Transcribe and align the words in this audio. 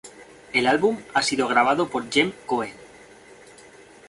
El 0.51 0.65
álbum 0.65 0.97
ha 1.13 1.21
sido 1.21 1.47
grabado 1.47 1.87
por 1.89 2.09
Jem 2.09 2.31
Cohen. 2.47 2.73